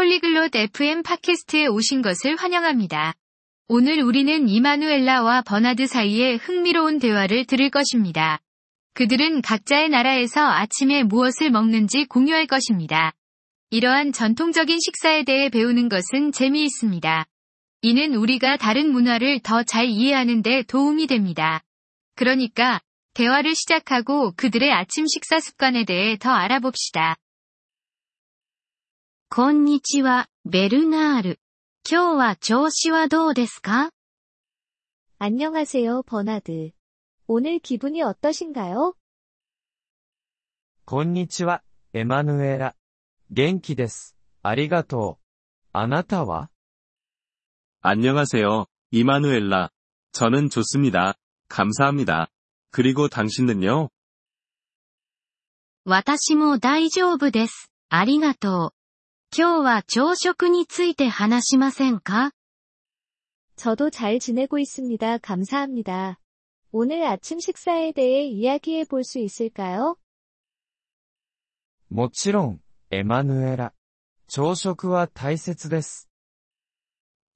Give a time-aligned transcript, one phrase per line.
[0.00, 3.12] 폴리글롯 FM 팟캐스트에 오신 것을 환영합니다.
[3.68, 8.40] 오늘 우리는 이마누엘라와 버나드 사이의 흥미로운 대화를 들을 것입니다.
[8.94, 13.12] 그들은 각자의 나라에서 아침에 무엇을 먹는지 공유할 것입니다.
[13.68, 17.26] 이러한 전통적인 식사에 대해 배우는 것은 재미있습니다.
[17.82, 21.62] 이는 우리가 다른 문화를 더 잘 이해하는 데 도움이 됩니다.
[22.16, 22.80] 그러니까
[23.12, 27.16] 대화를 시작하고 그들의 아침 식사 습관에 대해 더 알아봅시다.
[29.29, 31.39] こんにちは、ベルナール。
[31.89, 33.91] 今日は調子はどうですか
[35.19, 36.71] 안녕하세요, 버나드.
[37.27, 38.93] 오늘 기분이 어떠신가요?
[40.85, 41.63] こんにちは、
[41.93, 42.75] エマヌエラ。
[43.29, 44.15] 元気です。
[44.41, 45.23] ありがとう。
[45.73, 46.49] あなたは
[47.81, 49.69] 안녕하세요, 이마누엘라.
[50.13, 51.15] 저는 좋습니다.
[51.49, 52.29] 감사합니다.
[52.71, 53.89] 그리고 당신은요?
[55.83, 57.69] 私も大丈夫です。
[57.89, 58.78] ありがとう。
[59.37, 62.31] 今日は朝食について話しませんか
[63.57, 65.17] 저도 잘 지내고 있습니다.
[65.19, 66.19] 감사합니다.
[66.71, 69.97] 오늘 아침 식사에 대해 이야기해 볼 수 있을까요?
[71.89, 73.73] もちろん、エマヌエラ。
[74.27, 76.09] 朝食は大切です。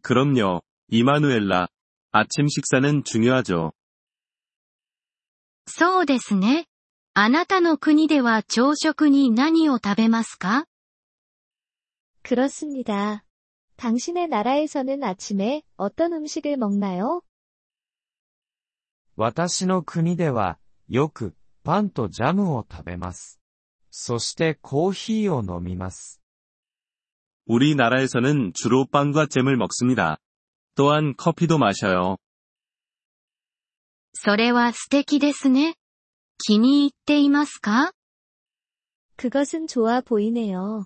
[0.02, 1.67] 그럼요, 이마누엘라.
[2.11, 3.73] 아침 식사는 중요하죠.
[5.67, 6.65] そうですね。
[7.13, 10.65] あなたの国では朝食に何を食べますか
[12.23, 13.25] 그렇습니다.
[13.77, 17.21] 당신의 나라에서는 아침에 어떤 음식을 먹나요?
[19.15, 23.39] 私の国では、よく、パンとジャムを食べます。
[23.91, 26.21] そしてコーヒーを飲みます。
[27.45, 30.19] 우리나라에서는 주로 빵과 잼을 먹습니다.
[30.75, 32.17] 또한 커피도 마셔요.
[34.13, 35.75] それは素敵ですね。
[36.38, 37.91] 気に入っていますか
[39.17, 40.85] 그것은 좋아 보이네요.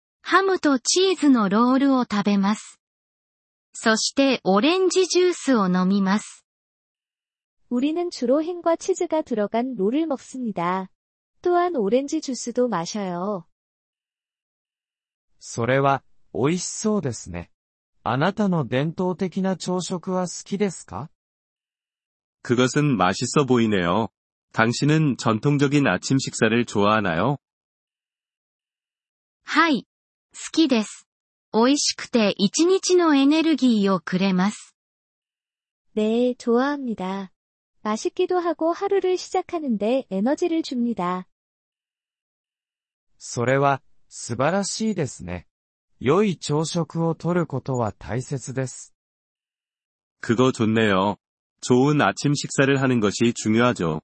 [0.22, 2.80] ハムとチーズのロールを食べます。
[3.72, 6.44] そしてオレンジジュースを飲みます。
[7.68, 10.88] 우리는 주로 햄과 치즈가 들어간 롤을 먹습니다.
[11.42, 13.44] 또한 오렌지 주스도 마셔요.
[15.38, 17.50] それは、美味しそうですね。
[18.02, 21.08] あなたの伝統的な朝食は好きですか
[22.42, 24.08] 그것은 맛있어 보이네요.
[24.52, 27.38] 당신은 전통적인 아침 식사를 좋아하나요?
[29.44, 29.86] はい。
[30.32, 31.06] 好きです。
[31.52, 34.74] 美味しくて一日のエネルギーをくれます。
[35.94, 37.32] 네, 좋아합니다.
[37.82, 41.26] 맛있기도 하고 하루를 시작하는데 에너지를 줍니다.
[43.18, 45.46] それは、素晴らしいですね。
[45.98, 48.92] 良い朝食をとることは大切です。
[50.20, 51.16] 그거 좋네요.
[51.62, 54.02] 좋은 아침 식사를 하는 것이 중요하죠.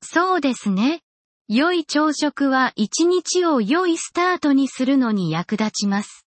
[0.00, 1.02] そうですね。
[1.48, 6.24] 良い朝食は一日を良いスタートにするのに役立ちます。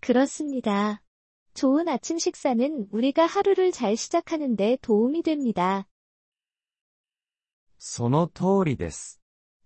[0.00, 1.00] 그렇습니다.
[1.54, 5.86] 좋은 아침 식사는 우리가 하루를 잘 시작하는데 도움이 됩니다.
[7.78, 9.20] その通りです。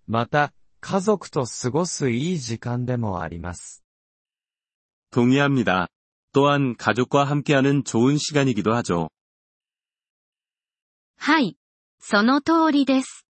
[0.05, 3.83] また、家族と過ごすいい時間でもあります。
[5.11, 5.87] 동의합니다.
[6.33, 9.09] 또한 가족과 함께하는 좋은 시간이기도 하죠.
[11.17, 11.57] はい。
[11.99, 13.20] その通りです。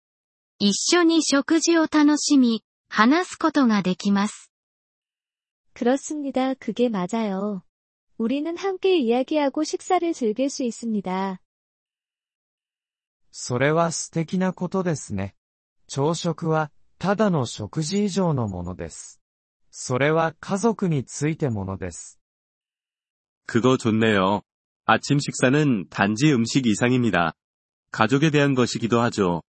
[0.61, 4.51] 一緒に食事を楽しみ、話すことができます。
[5.73, 6.55] 그렇습니다.
[6.55, 7.61] 그게 맞아요.
[8.17, 11.39] 우리는 함께 이야기하고 식사를 즐길 수 있습니다.
[13.31, 15.35] それは素敵なことですね。
[15.87, 19.21] 朝食は、ただの食事以上のものです。
[19.69, 22.19] それは家族についてものです。
[23.45, 24.41] 그거 좋네요.
[24.85, 27.33] 아침 식사는 단지 음식 이상입니다.
[27.91, 29.43] 가족에 대한 것이기도 하죠.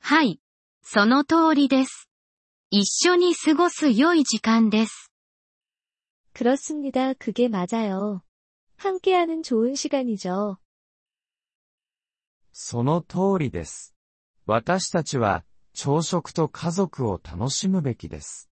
[0.00, 0.40] はい。
[0.82, 2.08] その通りです。
[2.70, 5.10] 一緒に過ごす良い時間です。
[6.34, 7.12] 그렇습니다.
[7.14, 8.22] 그게 맞아요.
[8.76, 10.58] 함께하는 좋은 시간이죠.
[12.52, 13.94] その通りです。
[14.46, 15.44] 私たちは、
[15.74, 18.50] 朝食と家族を楽しむべきです。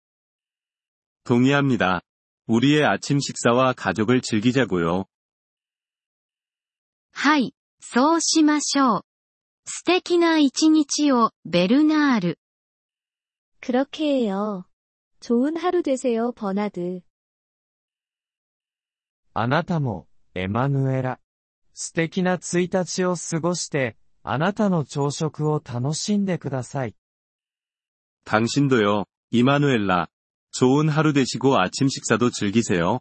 [1.25, 2.02] 동의합니다.
[2.46, 5.06] 우리의 아침 식사와 가족을 즐기자고요.
[7.12, 7.54] はい。
[7.81, 9.03] そうしましょう。
[9.64, 12.38] 素敵な一日を、ベルナール。
[13.60, 14.64] 그렇게 해요.
[15.20, 17.02] 좋은 하루 되세요, 버나드.
[19.34, 21.20] あなたも、エマヌエラ。
[21.75, 26.94] 素敵な1日を過ごして、あなたの朝食を楽しんでください。
[28.25, 30.08] 당신도요, 이마누엘라.
[30.52, 33.00] 좋은 하루 되시고 아침 식사도 즐기세요.